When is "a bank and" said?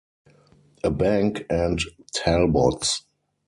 0.83-1.79